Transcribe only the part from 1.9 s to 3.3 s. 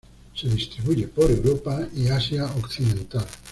y Asia occidental.